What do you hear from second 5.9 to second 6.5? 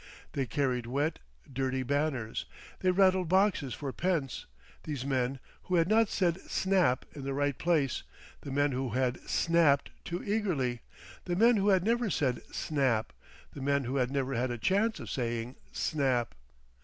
said